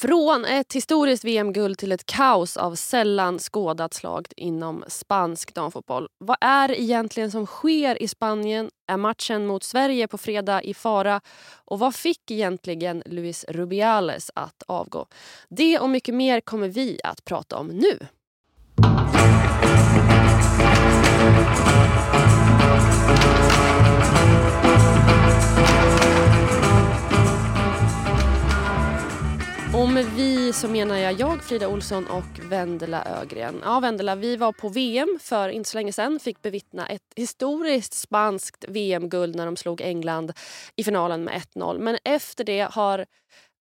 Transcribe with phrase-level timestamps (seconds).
[0.00, 6.08] Från ett historiskt VM-guld till ett kaos av sällan skådat slag inom spansk damfotboll.
[6.18, 8.70] Vad är det egentligen som sker i Spanien?
[8.86, 11.20] Är matchen mot Sverige på fredag i fara?
[11.64, 15.06] Och vad fick egentligen Luis Rubiales att avgå?
[15.48, 17.98] Det och mycket mer kommer vi att prata om nu.
[29.80, 33.60] Och med vi så menar jag jag, Frida Olsson och Vendela Ögren.
[33.64, 36.20] Ja, Vendela, vi var på VM för inte så länge sedan.
[36.20, 40.32] Fick bevittna ett historiskt spanskt VM-guld när de slog England
[40.76, 41.78] i finalen med 1-0.
[41.78, 43.06] Men efter det har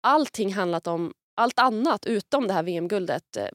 [0.04, 3.38] allting handlat om allt annat utom det här VM-guldet.
[3.38, 3.48] Eh,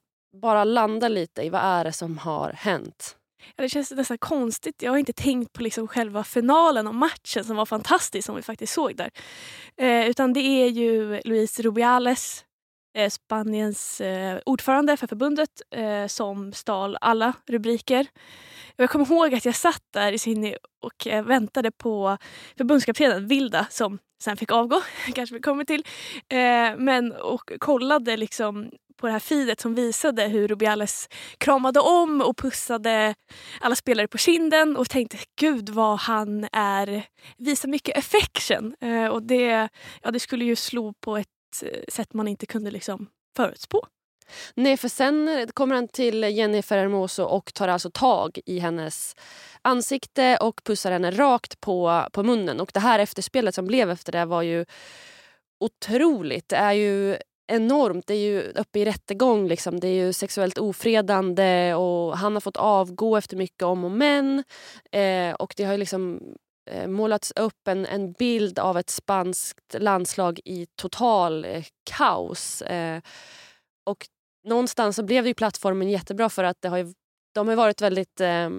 [0.43, 3.18] bara landa lite i vad är det som har hänt.
[3.57, 4.83] Det känns nästan konstigt.
[4.83, 8.43] Jag har inte tänkt på liksom själva finalen och matchen som var fantastisk som vi
[8.43, 9.11] faktiskt såg där.
[9.77, 12.45] Eh, utan det är ju Luis Rubiales,
[12.95, 18.07] Eh, Spaniens eh, ordförande för förbundet, eh, som stal alla rubriker.
[18.77, 22.19] Jag kommer ihåg att jag satt där i Sydney och väntade på
[22.57, 24.83] förbundskaptenen Vilda som sen fick avgå,
[25.15, 25.85] kanske vi kommer till.
[26.77, 32.37] Men och kollade liksom på det här feedet som visade hur Rubiales kramade om och
[32.37, 33.15] pussade
[33.61, 37.05] alla spelare på kinden och tänkte gud vad han är,
[37.37, 38.75] visar mycket affection.
[39.13, 39.69] Och det,
[40.03, 43.07] ja, det skulle ju slå på ett Eh, sätt man inte kunde liksom
[43.37, 43.87] förutspå.
[44.55, 49.17] Nej, för sen kommer han till Jennifer Hermoso och tar alltså tag i hennes
[49.63, 52.61] ansikte och pussar henne rakt på, på munnen.
[52.61, 54.65] Och det här efterspelet som blev efter det var ju
[55.61, 56.49] otroligt.
[56.49, 57.17] Det är ju
[57.49, 58.07] enormt.
[58.07, 59.49] Det är ju uppe i rättegång.
[59.49, 59.81] Liksom.
[59.81, 64.45] Det är ju sexuellt ofredande och han har fått avgå efter mycket om och men.
[64.93, 66.21] Eh, och det har liksom
[66.71, 72.63] Eh, målats upp en, en bild av ett spanskt landslag i total eh, kaos.
[72.63, 73.01] Eh,
[73.85, 74.07] och
[74.45, 76.95] någonstans så blev ju plattformen jättebra för att det har ju,
[77.35, 78.51] de har varit väldigt eh,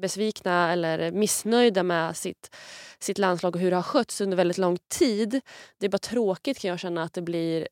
[0.00, 2.56] besvikna eller missnöjda med sitt,
[2.98, 5.40] sitt landslag och hur det har skötts under väldigt lång tid.
[5.78, 7.68] Det är bara tråkigt kan jag känna att det blir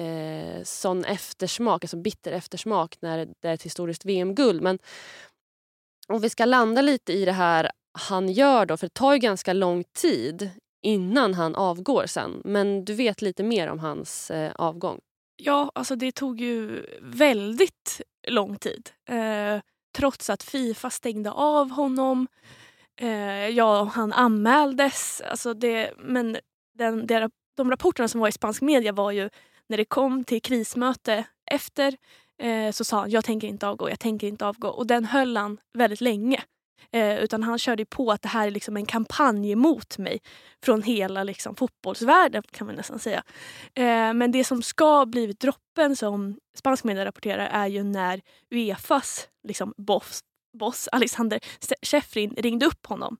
[0.00, 4.62] eh, sån eftersmak, alltså bitter eftersmak när det är ett historiskt VM-guld.
[4.62, 4.78] Men
[6.08, 9.18] om vi ska landa lite i det här han gör då, för det tar ju
[9.18, 10.50] ganska lång tid
[10.82, 12.42] innan han avgår sen.
[12.44, 15.00] Men du vet lite mer om hans eh, avgång?
[15.36, 18.90] Ja, alltså det tog ju väldigt lång tid.
[19.08, 19.60] Eh,
[19.96, 22.26] trots att Fifa stängde av honom.
[23.00, 25.22] Eh, ja, han anmäldes.
[25.30, 26.36] Alltså det, men
[26.78, 29.30] den, de, de rapporterna som var i spansk media var ju
[29.68, 31.96] när det kom till krismöte efter
[32.38, 34.68] eh, så sa han jag tänker inte avgå, jag tänker inte avgå.
[34.68, 36.42] Och den höll han väldigt länge.
[36.90, 40.20] Eh, utan han körde på att det här är liksom en kampanj mot mig
[40.64, 43.22] från hela liksom, fotbollsvärlden kan man nästan säga.
[43.74, 49.28] Eh, men det som ska blivit droppen som spansk media rapporterar är ju när Uefas
[49.48, 50.20] liksom, boss,
[50.58, 51.40] boss Alexander
[51.82, 53.16] Sheffrin, ringde upp honom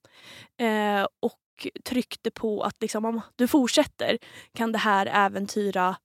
[0.60, 1.38] eh, och
[1.84, 4.18] tryckte på att liksom, om du fortsätter
[4.54, 5.96] kan det här äventyra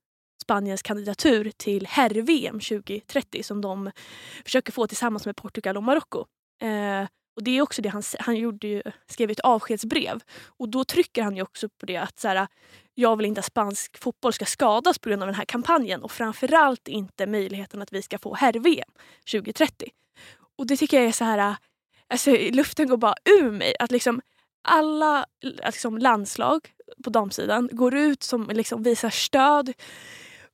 [0.44, 3.92] Spaniens kandidatur till herr-VM 2030 som de
[4.46, 6.26] försöker få tillsammans med Portugal och Marocko.
[6.62, 10.20] Eh, och det är också det han, han gjorde ju, skrev ett avskedsbrev.
[10.46, 12.48] Och då trycker han ju också på det att så här,
[12.94, 16.12] jag vill inte att spansk fotboll ska skadas på grund av den här kampanjen och
[16.12, 18.90] framförallt inte möjligheten att vi ska få herr-VM
[19.32, 19.90] 2030.
[20.58, 21.56] Och det tycker jag är så här,
[22.08, 23.74] alltså luften går bara ur mig.
[23.80, 24.22] Att liksom
[24.64, 26.70] alla liksom landslag
[27.04, 29.74] på damsidan går ut som liksom visar stöd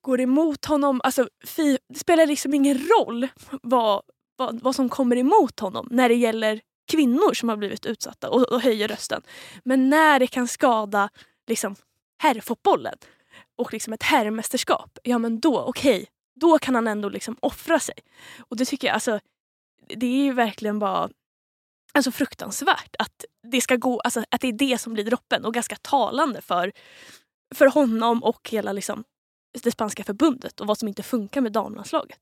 [0.01, 1.01] går emot honom.
[1.03, 3.27] Alltså, fi, det spelar liksom ingen roll
[3.61, 4.01] vad,
[4.35, 6.61] vad, vad som kommer emot honom när det gäller
[6.93, 9.21] kvinnor som har blivit utsatta och, och höjer rösten.
[9.63, 11.09] Men när det kan skada
[11.47, 11.75] liksom,
[12.21, 12.95] herrfotbollen
[13.57, 16.05] och liksom ett herrmästerskap, ja men då okej, okay,
[16.35, 17.95] då kan han ändå liksom offra sig.
[18.39, 19.19] Och det tycker jag, alltså,
[19.87, 21.09] det är ju verkligen bara
[21.93, 25.53] alltså fruktansvärt att det ska gå, alltså att det är det som blir droppen och
[25.53, 26.71] ganska talande för,
[27.55, 29.03] för honom och hela liksom
[29.63, 32.19] det spanska förbundet och vad som inte funkar med damlandslaget.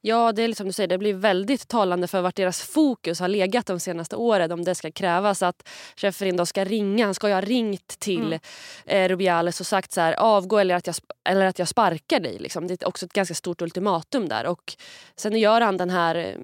[0.00, 3.28] Ja, det är som du säger, det blir väldigt talande för vart deras fokus har
[3.28, 7.04] legat de senaste åren om det ska krävas att Schäferin då ska ringa.
[7.04, 8.40] Han ska ju ha ringt till mm.
[8.86, 12.38] eh, Rubiales och sagt så här, avgå eller att jag, eller att jag sparkar dig.
[12.38, 12.66] Liksom.
[12.66, 14.46] Det är också ett ganska stort ultimatum där.
[14.46, 14.76] Och
[15.16, 16.36] sen gör han den här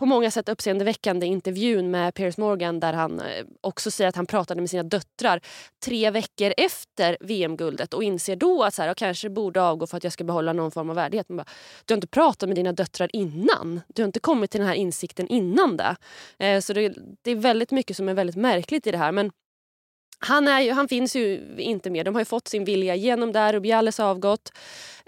[0.00, 4.26] på många sätt uppseendeväckande intervjun med Piers Morgan där han eh, också säger att han
[4.26, 5.40] pratade med sina döttrar
[5.84, 9.96] tre veckor efter VM-guldet och inser då att så här, jag kanske borde avgå för
[9.96, 11.28] att jag ska behålla någon form av värdighet.
[11.28, 11.44] bara,
[11.84, 13.80] du har inte pratat med dina döttrar innan.
[13.88, 15.96] Du har inte kommit till den här insikten innan det.
[16.38, 19.12] Eh, så det, det, är väldigt mycket som är väldigt märkligt i det här.
[19.12, 19.30] Men
[20.20, 22.04] han, är ju, han finns ju inte mer.
[22.04, 23.52] De har ju fått sin vilja igenom där.
[23.52, 24.52] Rubiales har avgått.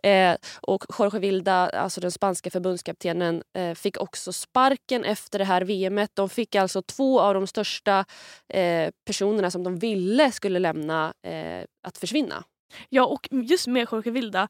[0.02, 5.62] Eh, och Jorge Vilda, alltså den spanska förbundskaptenen, eh, fick också sparken efter det här
[5.62, 6.10] VMet.
[6.14, 8.04] De fick alltså två av de största
[8.48, 12.44] eh, personerna som de ville skulle lämna eh, att försvinna.
[12.88, 14.48] Ja, och just med Jorge Vilda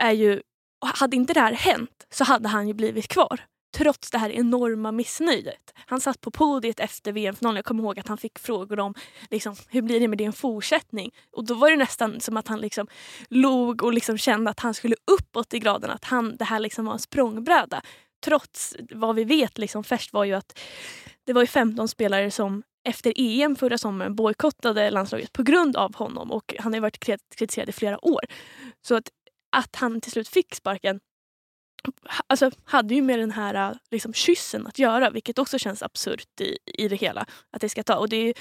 [0.00, 0.42] är ju...
[0.84, 3.40] Hade inte det här hänt så hade han ju blivit kvar
[3.72, 5.74] trots det här enorma missnöjet.
[5.74, 7.56] Han satt på podiet efter VM-finalen.
[7.56, 8.94] Jag kommer ihåg att han fick frågor om
[9.30, 11.10] liksom, hur blir det med din fortsättning.
[11.32, 12.86] Och då var det nästan som att han liksom
[13.28, 15.90] log och liksom kände att han skulle uppåt i graden.
[15.90, 17.82] Att han, det här liksom var en språngbräda.
[18.24, 20.58] Trots vad vi vet liksom först var ju att
[21.24, 25.94] det var ju 15 spelare som efter EM förra sommaren bojkottade landslaget på grund av
[25.94, 26.32] honom.
[26.32, 27.04] Och han har varit
[27.36, 28.20] kritiserad i flera år.
[28.82, 29.08] Så att,
[29.56, 31.00] att han till slut fick sparken
[32.26, 36.40] alltså, hade ju med den här äh, liksom, kyssen att göra vilket också känns absurt
[36.40, 37.26] i, i det hela.
[37.52, 37.96] Att det ska ta.
[37.96, 38.34] Och det,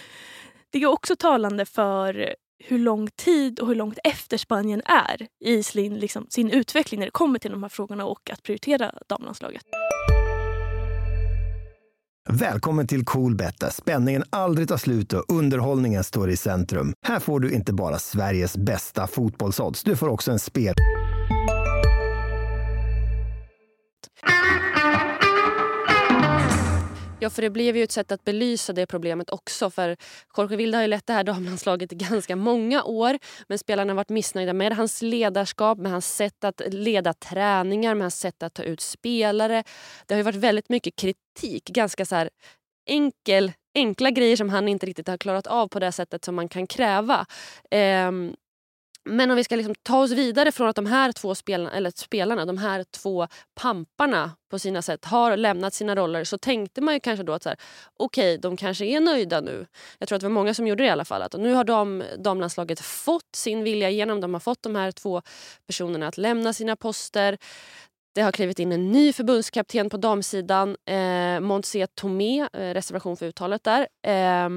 [0.70, 5.64] det är också talande för hur lång tid och hur långt efter Spanien är i
[5.64, 9.64] sin, liksom, sin utveckling när det kommer till de här frågorna och att prioritera damlandslaget.
[12.30, 16.94] Välkommen till Coolbet där spänningen aldrig tar slut och underhållningen står i centrum.
[17.08, 20.76] Här får du inte bara Sveriges bästa fotbollsodds, du får också en spel...
[27.24, 29.70] Ja, för det blev ju ett sätt att belysa det problemet också.
[29.70, 29.98] För
[30.38, 33.20] Jorge Vilda har ju lett det här damlandslaget i ganska många år.
[33.48, 38.04] Men spelarna har varit missnöjda med hans ledarskap, med hans sätt att leda träningar, med
[38.04, 39.64] hans sätt att ta ut spelare.
[40.06, 41.70] Det har ju varit väldigt mycket kritik.
[41.70, 42.28] Ganska så
[42.86, 46.50] enkel enkla grejer som han inte riktigt har klarat av på det sättet som man
[46.50, 47.26] kan kräva.
[48.08, 48.36] Um,
[49.06, 51.92] men om vi ska liksom ta oss vidare från att de här två spelarna, eller
[51.96, 56.94] spelarna, de här två pamparna på sina sätt har lämnat sina roller så tänkte man
[56.94, 57.58] ju kanske då att så här,
[57.98, 59.68] okej, okay, de kanske är nöjda nu.
[59.98, 61.22] Jag tror att det var många som gjorde det i alla fall.
[61.22, 64.22] Att nu har de, damlandslaget fått sin vilja igenom.
[64.22, 65.22] De har fått de här två
[65.68, 67.38] personerna att lämna sina poster.
[68.14, 73.26] Det har klivit in en ny förbundskapten på damsidan, eh, Montse Tomé, eh, reservation för
[73.26, 73.82] uttalet där.
[74.08, 74.50] Eh,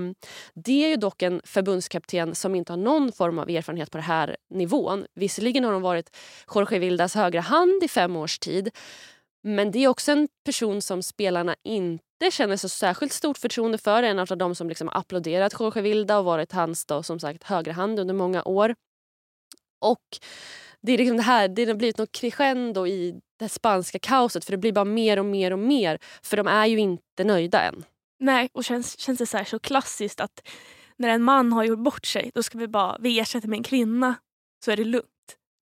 [0.54, 4.04] det är ju dock en förbundskapten som inte har någon form av erfarenhet på den
[4.04, 5.06] här nivån.
[5.14, 6.16] Visserligen har hon varit
[6.54, 8.70] Jorge Vildas högra hand i fem års tid.
[9.42, 14.02] Men det är också en person som spelarna inte känner så särskilt stort förtroende för.
[14.02, 17.72] En av de som liksom applåderat Jorge Vilda och varit hans då, som sagt högra
[17.72, 18.74] hand under många år.
[19.80, 20.18] Och
[20.86, 24.52] det är liksom det här, det har blivit något crescendo i det spanska kaoset för
[24.52, 25.98] det blir bara mer och mer och mer.
[26.22, 27.84] För de är ju inte nöjda än.
[28.20, 30.48] Nej, och känns, känns det så, här så klassiskt att
[30.96, 33.62] när en man har gjort bort sig då ska vi bara, vi ersätter med en
[33.62, 34.14] kvinna
[34.64, 35.08] så är det lugnt.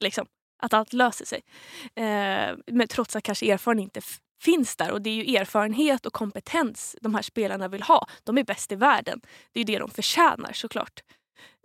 [0.00, 0.26] Liksom.
[0.62, 1.40] Att allt löser sig.
[1.94, 4.00] Eh, men trots att kanske erfarenhet inte
[4.42, 4.90] finns där.
[4.90, 8.08] Och det är ju erfarenhet och kompetens de här spelarna vill ha.
[8.24, 9.20] De är bäst i världen.
[9.52, 11.00] Det är det de förtjänar såklart.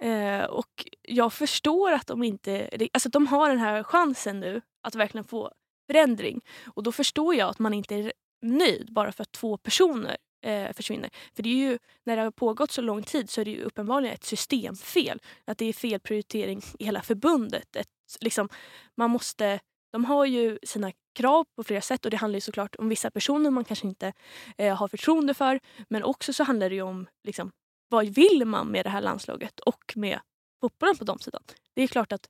[0.02, 2.70] Eh, och jag förstår att de inte...
[2.94, 5.52] Alltså de har den här chansen nu att verkligen få
[5.92, 6.42] förändring.
[6.66, 10.74] Och då förstår jag att man inte är nöjd bara för att två personer eh,
[10.74, 11.10] försvinner.
[11.36, 13.62] För det är ju, när det har pågått så lång tid så är det ju
[13.62, 15.22] uppenbarligen ett systemfel.
[15.46, 17.76] Att det är fel prioritering i hela förbundet.
[17.76, 17.88] Ett,
[18.22, 18.50] liksom,
[18.96, 19.60] man måste,
[19.92, 23.12] de har ju sina krav på flera sätt och det handlar ju såklart om vissa
[23.12, 24.14] personer man kanske inte
[24.58, 25.60] eh, har förtroende för.
[25.90, 27.52] Men också så handlar det ju om liksom,
[27.90, 30.20] vad vill man med det här landslaget och med
[30.62, 31.44] fotbollen på de sidan.
[31.74, 32.30] Det är klart att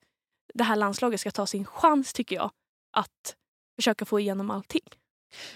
[0.54, 2.52] det här landslaget ska ta sin chans tycker jag
[2.92, 3.36] att
[3.76, 4.82] försöka få igenom allting.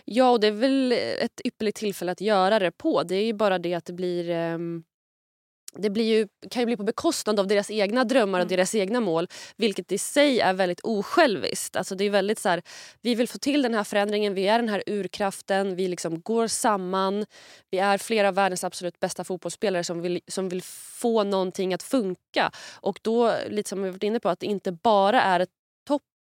[0.05, 3.03] Ja, och det är väl ett ypperligt tillfälle att göra det på.
[3.03, 4.29] Det är ju bara det att det blir...
[4.53, 4.83] Um,
[5.77, 8.57] det blir ju, kan ju bli på bekostnad av deras egna drömmar och mm.
[8.57, 9.27] deras egna mål.
[9.57, 11.75] Vilket i sig är väldigt osjälviskt.
[11.75, 12.61] Alltså det är väldigt så här,
[13.01, 16.47] vi vill få till den här förändringen, vi är den här urkraften, vi liksom går
[16.47, 17.25] samman.
[17.69, 20.61] Vi är flera av världens absolut bästa fotbollsspelare som vill, som vill
[21.01, 22.51] få någonting att funka.
[22.81, 25.49] Och då, lite som vi varit inne på, att det inte bara är ett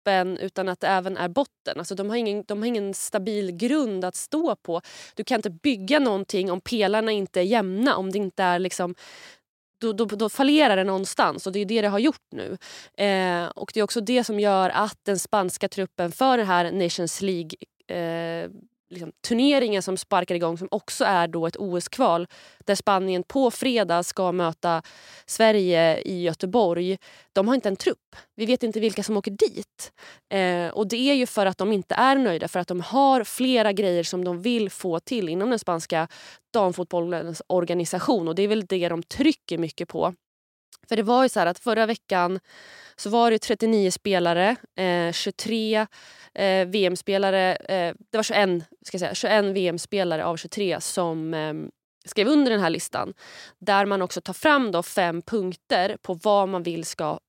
[0.06, 1.78] toppen utan att det även är botten.
[1.78, 4.82] Alltså de, har ingen, de har ingen stabil grund att stå på.
[5.16, 7.96] Du kan inte bygga någonting om pelarna inte är jämna.
[7.96, 8.96] Om det inte är liksom
[9.82, 12.58] då, då, då fallerar det någonstans och det är det det har gjort nu.
[12.98, 16.72] Eh, och Det är också det som gör att den spanska truppen för den här
[16.72, 17.52] Nations League
[17.88, 18.50] eh,
[18.90, 22.28] liksom, turneringen som sparkar igång som också är då ett OS-kval
[22.66, 24.82] där Spanien på fredag ska möta
[25.26, 26.98] Sverige i Göteborg.
[27.34, 28.16] De har inte en trupp.
[28.36, 29.92] Vi vet inte vilka som åker dit.
[30.34, 33.24] Eh, och Det är ju för att de inte är nöjda, för att de har
[33.24, 36.08] flera grejer som de vill få till inom den spanska
[36.54, 38.28] damfotbollens organisation.
[38.28, 40.14] Och Det är väl det de trycker mycket på.
[40.90, 42.40] För det var ju så att förra veckan
[42.96, 45.88] så var det 39 spelare, eh, 23
[46.34, 51.70] eh, VM-spelare, eh, det var 21, ska säga, 21 VM-spelare av 23 som, ehm,
[52.06, 53.14] skrev under den här listan
[53.60, 57.20] där man också tar fram då fem punkter på vad man vill ska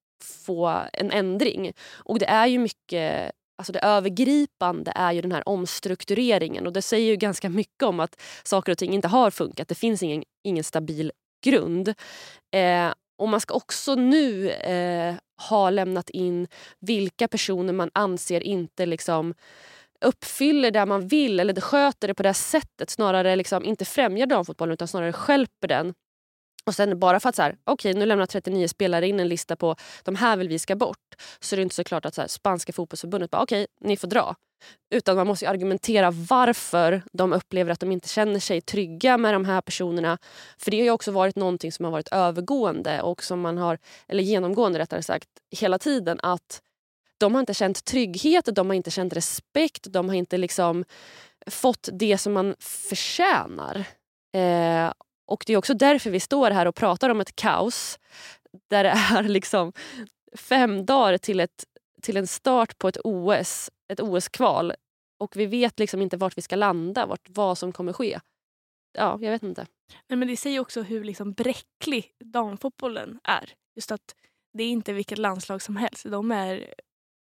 [0.47, 1.73] få en ändring.
[1.93, 6.83] Och det är ju mycket Alltså det övergripande är ju den här omstruktureringen och det
[6.83, 9.69] säger ju ganska mycket om att saker och ting inte har funkat.
[9.69, 11.13] Det finns ingen, ingen stabil
[11.45, 11.89] grund.
[12.55, 15.15] Eh, och man ska också nu eh,
[15.49, 16.49] ha lämnat in
[16.81, 19.35] vilka personer man anser inte liksom
[20.01, 22.91] uppfyller det man vill eller sköter det på det sättet.
[22.91, 25.95] Snarare liksom inte främjar damfotbollen utan snarare skälper den.
[26.67, 29.57] Och sen bara för att så här, okay, nu lämnar 39 spelare in en lista
[29.57, 31.15] på de här vill vi ska bort.
[31.41, 33.97] Så är det inte så klart att så här, spanska fotbollsförbundet bara okej, okay, ni
[33.97, 34.35] får dra.
[34.91, 39.45] Utan man måste argumentera varför de upplever att de inte känner sig trygga med de
[39.45, 40.19] här personerna.
[40.59, 43.79] För det har ju också varit någonting som har varit övergående och som man har,
[44.09, 46.21] eller genomgående rättare sagt, hela tiden.
[46.23, 46.63] Att
[47.19, 50.85] de har inte känt trygghet, de har inte känt respekt, de har inte liksom
[51.47, 53.85] fått det som man förtjänar.
[54.35, 54.93] Eh,
[55.26, 57.99] och det är också därför vi står här och pratar om ett kaos
[58.71, 59.73] där det är liksom
[60.37, 61.64] fem dagar till, ett,
[62.02, 64.73] till en start på ett OS, ett OS-kval.
[65.18, 68.21] Och vi vet liksom inte vart vi ska landa, vart, vad som kommer ske.
[68.92, 69.66] Ja, jag vet inte.
[70.09, 73.52] Nej, men det säger också hur liksom bräcklig damfotbollen är.
[73.75, 74.14] Just att
[74.52, 76.04] det är inte vilket landslag som helst.
[76.11, 76.75] De är,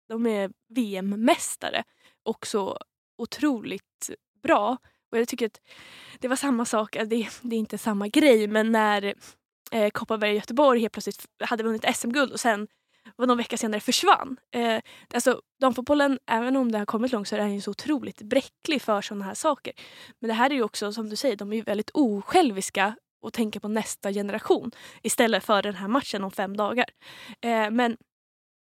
[0.07, 1.83] de är VM-mästare
[2.23, 2.77] och så
[3.17, 4.09] otroligt
[4.43, 4.77] bra.
[5.11, 5.61] Och jag tycker att
[6.19, 9.13] det var samma sak, alltså, det, det är inte samma grej, men när
[9.71, 12.67] eh, Kopparberg Göteborg helt plötsligt hade vunnit SM-guld och sen
[13.15, 14.37] var någon vecka senare försvann.
[14.55, 14.79] Eh,
[15.13, 19.01] alltså, damfotbollen, även om det har kommit långt så är den så otroligt bräcklig för
[19.01, 19.73] sådana här saker.
[20.19, 23.33] Men det här är ju också, som du säger, de är ju väldigt osjälviska och
[23.33, 24.71] tänker på nästa generation
[25.03, 26.85] istället för den här matchen om fem dagar.
[27.41, 27.97] Eh, men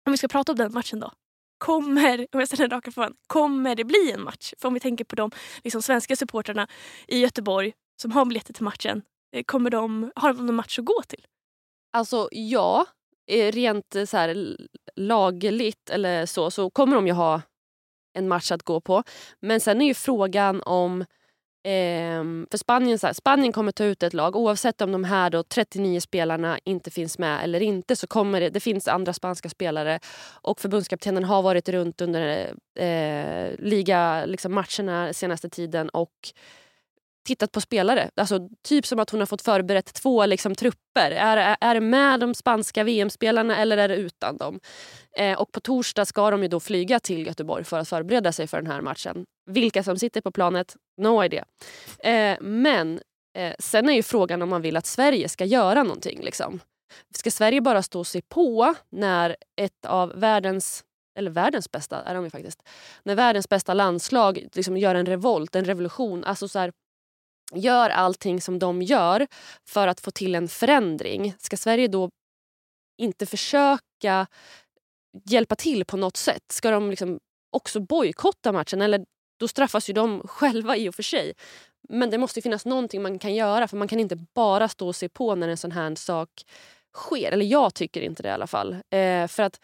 [0.06, 1.12] om vi ska prata om den matchen då.
[1.60, 4.52] Kommer, om jag ställer den raka frågan, kommer det bli en match?
[4.58, 5.30] För om vi tänker på de
[5.64, 6.68] liksom, svenska supportrarna
[7.08, 9.02] i Göteborg som har biljetter till matchen.
[9.36, 11.26] Eh, kommer de, har de någon match att gå till?
[11.92, 12.86] Alltså ja,
[13.30, 14.56] eh, rent eh, så här,
[14.96, 17.42] lagligt eller så, så kommer de ju ha
[18.18, 19.02] en match att gå på.
[19.40, 21.04] Men sen är ju frågan om
[21.62, 25.30] Ehm, för Spanien, så här, Spanien kommer ta ut ett lag oavsett om de här
[25.30, 27.96] då 39 spelarna inte finns med eller inte.
[27.96, 30.00] så kommer Det, det finns andra spanska spelare
[30.42, 36.32] och förbundskaptenen har varit runt under eh, ligamatcherna liksom senaste tiden och
[37.26, 38.10] tittat på spelare.
[38.16, 41.10] Alltså, typ som att hon har fått förberett två liksom, trupper.
[41.10, 44.60] Är, är det med de spanska VM-spelarna eller är det utan dem?
[45.16, 48.46] Eh, och på torsdag ska de ju då flyga till Göteborg för att förbereda sig
[48.46, 49.26] för den här matchen.
[49.50, 51.44] Vilka som sitter på planet, no idea.
[51.98, 53.00] Eh, men
[53.34, 56.20] eh, sen är ju frågan om man vill att Sverige ska göra någonting.
[56.20, 56.60] Liksom.
[57.14, 60.84] Ska Sverige bara stå och se på när ett av världens
[61.18, 62.62] eller världens bästa är de ju faktiskt.
[63.02, 66.24] När världens bästa landslag liksom gör en revolt, en revolution.
[66.24, 66.72] Alltså så här,
[67.54, 69.26] gör allting som de gör
[69.68, 71.34] för att få till en förändring.
[71.38, 72.10] Ska Sverige då
[72.98, 74.26] inte försöka
[75.24, 76.52] hjälpa till på något sätt?
[76.52, 77.18] Ska de liksom
[77.50, 78.82] också bojkotta matchen?
[78.82, 79.04] Eller
[79.40, 81.32] då straffas ju de själva i och för sig.
[81.88, 84.96] Men det måste finnas någonting man kan göra för man kan inte bara stå och
[84.96, 86.30] se på när en sån här sak
[86.94, 87.32] sker.
[87.32, 88.72] Eller jag tycker inte det i alla fall.
[88.72, 89.60] Eh, för att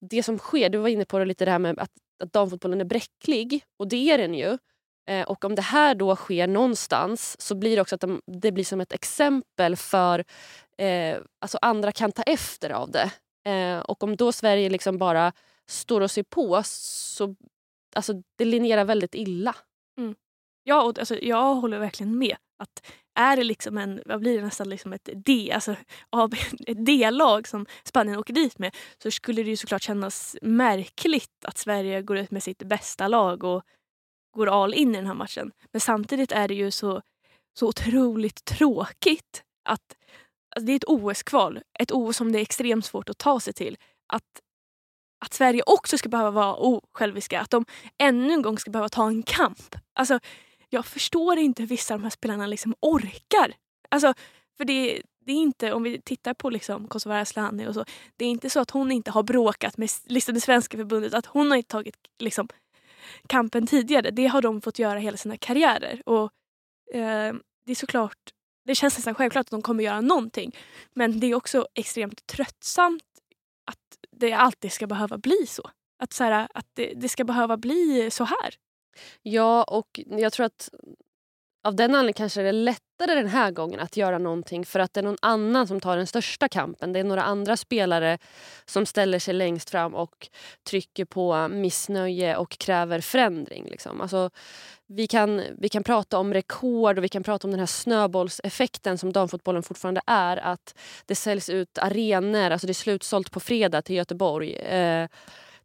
[0.00, 1.90] det som sker, du var inne på det lite det här med att,
[2.22, 4.58] att damfotbollen är bräcklig och det är den ju.
[5.08, 8.52] Eh, och om det här då sker någonstans så blir det också att de, det
[8.52, 10.24] blir som ett exempel för
[10.78, 13.10] eh, alltså andra kan ta efter av det.
[13.50, 15.32] Eh, och om då Sverige liksom bara
[15.66, 17.34] står och ser på så
[17.94, 19.56] alltså, det linjerar väldigt illa.
[19.98, 20.14] Mm.
[20.62, 22.36] Ja, och alltså, jag håller verkligen med.
[22.58, 25.72] Att är det liksom en, vad blir det nästan liksom ett D, alltså
[26.66, 31.58] ett D-lag som Spanien åker dit med så skulle det ju såklart kännas märkligt att
[31.58, 33.62] Sverige går ut med sitt bästa lag och
[34.36, 35.52] går all in i den här matchen.
[35.72, 37.02] Men samtidigt är det ju så,
[37.58, 39.96] så otroligt tråkigt att
[40.56, 41.60] alltså det är ett OS-kval.
[41.78, 43.76] Ett OS som det är extremt svårt att ta sig till.
[44.12, 44.40] Att,
[45.24, 47.40] att Sverige också ska behöva vara osjälviska.
[47.40, 47.64] Att de
[47.98, 49.74] ännu en gång ska behöva ta en kamp.
[49.94, 50.20] Alltså,
[50.68, 53.54] jag förstår inte hur vissa av de här spelarna liksom orkar.
[53.88, 54.14] Alltså,
[54.56, 57.84] för det, det är inte, om vi tittar på liksom Kosovare Asllani och så.
[58.16, 61.14] Det är inte så att hon inte har bråkat med liksom det svenska förbundet.
[61.14, 62.48] Att hon har inte tagit liksom,
[63.26, 64.10] kampen tidigare.
[64.10, 66.02] Det har de fått göra hela sina karriärer.
[66.06, 66.32] Och
[66.94, 67.34] eh,
[67.66, 68.18] det är såklart,
[68.64, 70.56] det känns nästan självklart att de kommer göra någonting.
[70.94, 73.02] Men det är också extremt tröttsamt
[73.64, 75.70] att det alltid ska behöva bli så.
[75.98, 78.54] Att, så här, att det, det ska behöva bli så här.
[79.22, 80.68] Ja, och jag tror att
[81.64, 84.94] av den anledningen kanske det är lättare den här gången att göra någonting för att
[84.94, 86.92] det är någon annan som tar den största kampen.
[86.92, 88.18] Det är några andra spelare
[88.64, 90.28] som ställer sig längst fram och
[90.68, 93.64] trycker på missnöje och kräver förändring.
[93.70, 94.00] Liksom.
[94.00, 94.30] Alltså,
[94.86, 98.98] vi, kan, vi kan prata om rekord och vi kan prata om den här snöbollseffekten
[98.98, 100.36] som damfotbollen fortfarande är.
[100.36, 100.74] Att
[101.06, 104.54] det säljs ut arenor, alltså det är slutsålt på fredag till Göteborg.
[104.54, 105.08] Eh,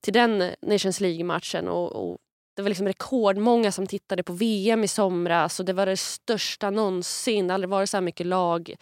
[0.01, 1.67] till den Nations League-matchen.
[1.67, 2.17] Och, och
[2.59, 6.69] det var liksom rekordmånga som tittade på VM i somras och det var det största
[6.69, 7.47] någonsin.
[7.47, 8.75] Det har aldrig varit så här mycket lag.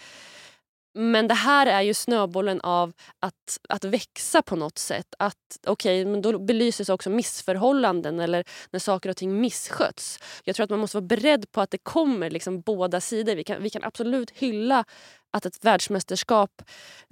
[0.97, 5.15] Men det här är ju snöbollen av att, att växa på något sätt.
[5.19, 5.35] Att,
[5.67, 10.19] okay, men då belyses också missförhållanden eller när saker och ting missköts.
[10.43, 13.35] Jag tror att man måste vara beredd på att det kommer liksom båda sidor.
[13.35, 14.85] Vi kan, vi kan absolut hylla
[15.31, 16.61] att ett världsmästerskap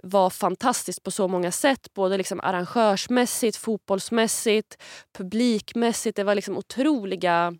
[0.04, 1.94] var fantastiskt på så många sätt.
[1.94, 4.77] Både liksom arrangörsmässigt, fotbollsmässigt,
[5.18, 6.15] publikmässigt.
[6.15, 7.58] Det var liksom otroliga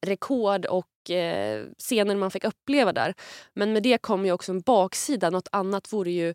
[0.00, 3.14] rekord och eh, scener man fick uppleva där.
[3.52, 5.30] Men med det kom ju också en baksida.
[5.30, 6.34] Något annat vore ju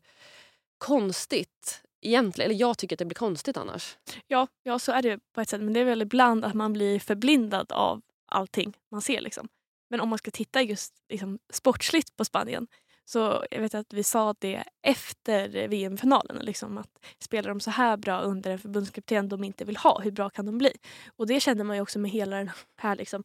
[0.77, 2.51] konstigt egentligen.
[2.51, 3.97] Eller jag tycker att det blir konstigt annars.
[4.27, 5.61] Ja, ja så är det på ett sätt.
[5.61, 9.21] Men det är väl ibland att man blir förblindad av allting man ser.
[9.21, 9.47] Liksom.
[9.89, 12.67] Men om man ska titta just liksom, sportsligt på Spanien
[13.05, 16.37] så jag vet att vi sa det efter VM-finalen.
[16.45, 20.11] Liksom, att spelar de så här bra under en förbundskapten de inte vill ha, hur
[20.11, 20.71] bra kan de bli?
[21.15, 23.23] Och det känner man ju också med hela den här liksom,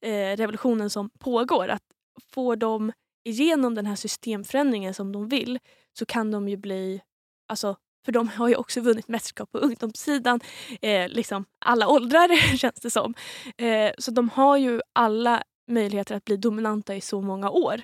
[0.00, 1.68] eh, revolutionen som pågår.
[1.68, 1.82] Att
[2.30, 2.92] får de
[3.24, 5.58] igenom den här systemförändringen som de vill
[5.98, 7.00] så kan de ju bli
[7.48, 10.40] alltså, för de har ju också vunnit mästerskap på ungdomssidan.
[10.82, 13.14] Eh, liksom alla åldrar känns det som.
[13.56, 17.82] Eh, så de har ju alla möjligheter att bli dominanta i så många år.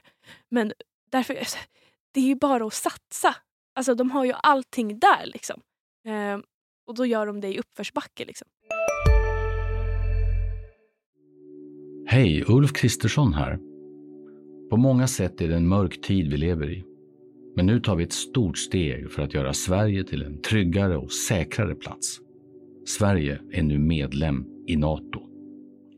[0.49, 0.73] Men
[1.11, 1.39] därför,
[2.15, 3.37] det är ju bara att satsa.
[3.75, 5.61] Alltså de har ju allting där liksom.
[6.07, 6.39] Eh,
[6.87, 8.49] och då gör de det i uppförsbacke liksom.
[12.07, 13.59] Hej, Ulf Kristersson här.
[14.71, 16.85] På många sätt är det en mörk tid vi lever i.
[17.57, 21.13] Men nu tar vi ett stort steg för att göra Sverige till en tryggare och
[21.13, 22.19] säkrare plats.
[22.87, 25.21] Sverige är nu medlem i Nato.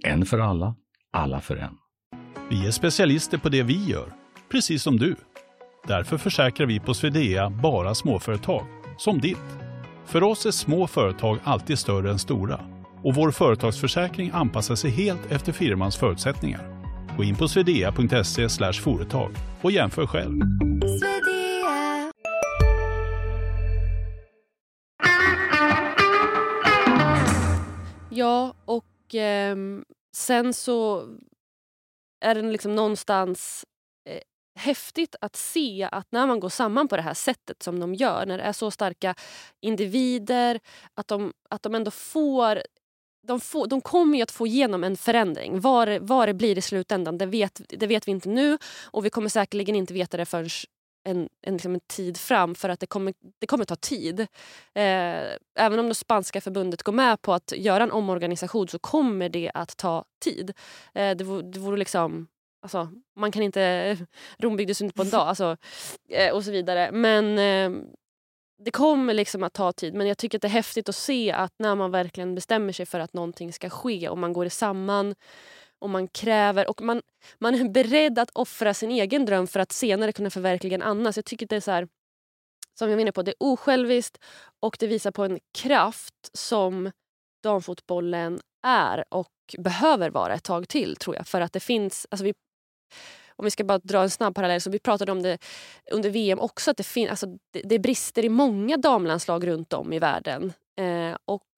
[0.05, 0.77] En för alla,
[1.11, 1.79] alla för en.
[2.51, 4.22] Vi är specialister på det vi gör
[4.53, 5.17] precis som du.
[5.87, 8.67] Därför försäkrar vi på Swedea bara småföretag,
[8.99, 9.59] som ditt.
[10.07, 12.61] För oss är små företag alltid större än stora
[13.05, 16.85] och vår företagsförsäkring anpassar sig helt efter firmans förutsättningar.
[17.17, 19.31] Gå in på swedea.se företag
[19.63, 20.41] och jämför själv.
[28.11, 29.57] Ja, och eh,
[30.17, 31.09] sen så
[32.21, 33.65] är den liksom någonstans
[34.55, 38.27] häftigt att se att när man går samman på det här sättet som de gör,
[38.27, 39.15] när det är så starka
[39.61, 40.61] individer,
[40.95, 42.63] att de, att de ändå får
[43.27, 45.61] de, får, de kommer ju att få igenom en förändring.
[45.61, 49.11] Vad var det blir i slutändan det vet, det vet vi inte nu och vi
[49.11, 50.49] kommer säkerligen inte veta det förrän
[51.05, 54.21] en, en, liksom en tid fram för att det kommer, det kommer ta tid.
[54.75, 55.23] Eh,
[55.55, 59.51] även om det spanska förbundet går med på att göra en omorganisation så kommer det
[59.55, 60.53] att ta tid.
[60.95, 62.29] Eh, det, vore, det vore liksom
[62.63, 63.97] Alltså, man kan inte...
[64.39, 65.29] Rom byggdes inte på en dag.
[65.29, 65.57] Alltså,
[66.09, 66.93] eh, och så vidare.
[66.93, 67.83] Men eh,
[68.65, 69.95] det kommer liksom att ta tid.
[69.95, 72.87] Men jag tycker att det är häftigt att se att när man verkligen bestämmer sig
[72.87, 75.15] för att någonting ska ske och man går samman
[75.79, 77.03] och man kräver och man,
[77.39, 81.17] man är beredd att offra sin egen dröm för att senare kunna förverkliga en annans.
[81.17, 81.89] Jag tycker att det är så här,
[82.79, 84.19] som jag menar på, det är osjälviskt
[84.61, 86.91] och det visar på en kraft som
[87.43, 91.27] damfotbollen är och behöver vara ett tag till tror jag.
[91.27, 92.35] För att det finns, alltså vi
[93.37, 95.39] om vi ska bara dra en snabb parallell, så vi pratade om det
[95.91, 99.93] under VM också, att det, fin- alltså, det, det brister i många damlandslag runt om
[99.93, 100.53] i världen.
[100.77, 101.49] Eh, och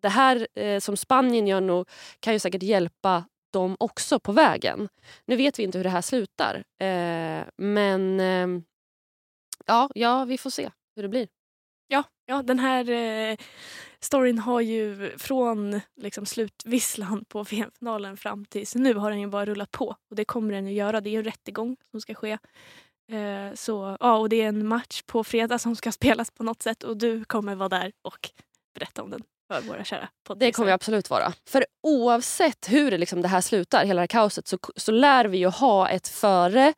[0.00, 1.84] det här eh, som Spanien gör nu
[2.20, 4.88] kan ju säkert hjälpa dem också på vägen.
[5.24, 6.64] Nu vet vi inte hur det här slutar.
[6.78, 8.62] Eh, men eh,
[9.66, 11.28] ja, ja, vi får se hur det blir.
[11.88, 13.36] Ja, ja den här eh,
[14.00, 19.46] storyn har ju från liksom, slutvisslan på VM-finalen fram tills nu har den ju bara
[19.46, 19.96] rullat på.
[20.10, 21.00] Och det kommer den att göra.
[21.00, 22.38] Det är ju en rättegång som ska ske.
[23.12, 26.62] Eh, så, ja, och det är en match på fredag som ska spelas på något
[26.62, 28.30] sätt och du kommer vara där och
[28.74, 31.32] berätta om den för våra kära Det kommer jag absolut vara.
[31.48, 35.24] För oavsett hur det, liksom det här slutar, hela det här kaoset, så, så lär
[35.24, 36.74] vi ju ha ett före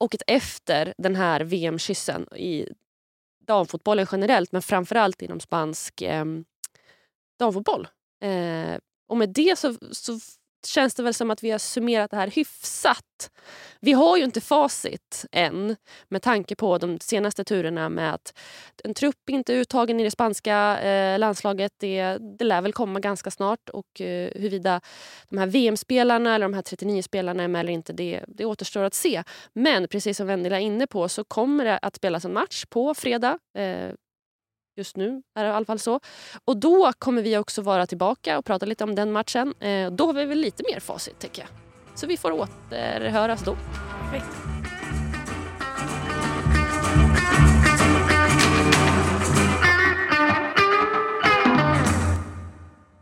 [0.00, 2.68] och ett efter den här VM-kyssen i
[3.46, 6.24] damfotbollen generellt men framförallt inom spansk eh,
[7.38, 7.88] damfotboll.
[8.22, 10.18] Eh, och med det så, så
[10.66, 13.30] känns det väl som att vi har summerat det här hyfsat.
[13.80, 15.76] Vi har ju inte facit än
[16.08, 18.38] med tanke på de senaste turerna med att
[18.84, 21.72] en trupp inte är uttagen i det spanska eh, landslaget.
[21.78, 24.80] Det, det lär väl komma ganska snart och eh, huruvida
[25.28, 28.82] de här VM-spelarna eller de här 39 spelarna är med eller inte det, det återstår
[28.82, 29.24] att se.
[29.52, 32.94] Men precis som Vendela är inne på så kommer det att spelas en match på
[32.94, 33.90] fredag eh,
[34.78, 36.00] Just nu är det i alla fall så.
[36.44, 39.54] Och då kommer vi också vara tillbaka och prata lite om den matchen.
[39.60, 41.48] Eh, då har vi väl lite mer facit tycker jag.
[41.94, 43.56] Så vi får återhöras då.
[44.02, 44.26] Perfekt.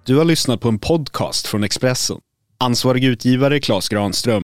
[0.05, 2.21] Du har lyssnat på en podcast från Expressen.
[2.59, 4.43] Ansvarig utgivare Klas Granström